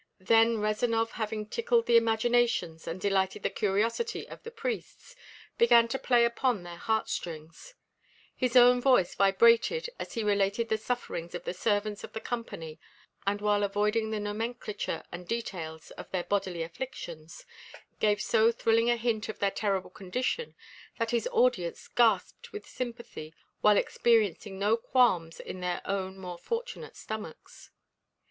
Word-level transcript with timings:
Then 0.19 0.57
Rezanov 0.57 1.11
having 1.11 1.45
tickled 1.45 1.85
the 1.85 1.95
imaginations 1.95 2.87
and 2.87 2.99
delighted 2.99 3.43
the 3.43 3.51
curiosity 3.51 4.27
of 4.27 4.41
the 4.41 4.49
priests, 4.49 5.15
began 5.59 5.87
to 5.89 5.99
play 5.99 6.25
upon 6.25 6.63
their 6.63 6.77
heartstrings. 6.79 7.75
His 8.35 8.55
own 8.55 8.81
voice 8.81 9.13
vibrated 9.13 9.91
as 9.99 10.15
he 10.15 10.23
related 10.23 10.69
the 10.69 10.79
sufferings 10.79 11.35
of 11.35 11.43
the 11.43 11.53
servants 11.53 12.03
of 12.03 12.13
the 12.13 12.19
Company, 12.19 12.79
and 13.27 13.41
while 13.41 13.61
avoiding 13.63 14.09
the 14.09 14.19
nomenclature 14.19 15.03
and 15.11 15.27
details 15.27 15.91
of 15.91 16.09
their 16.09 16.23
bodily 16.23 16.63
afflictions, 16.63 17.45
gave 17.99 18.19
so 18.23 18.51
thrilling 18.51 18.89
a 18.89 18.97
hint 18.97 19.29
of 19.29 19.37
their 19.37 19.51
terrible 19.51 19.91
condition 19.91 20.55
that 20.97 21.11
his 21.11 21.29
audience 21.31 21.87
gasped 21.87 22.51
with 22.51 22.65
sympathy 22.67 23.35
while 23.59 23.77
experiencing 23.77 24.57
no 24.57 24.77
qualms 24.77 25.39
in 25.39 25.59
their 25.59 25.79
own 25.85 26.17
more 26.17 26.39
fortunate 26.39 26.95
stomachs. 26.97 27.69